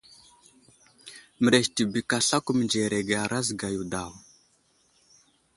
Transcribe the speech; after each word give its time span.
Mərez 1.43 1.67
tibik 1.81 2.09
aslako 2.19 2.57
mənzerege 2.57 3.15
a 3.21 3.29
razga 3.35 3.69
yo 3.77 3.83
daw. 3.97 4.11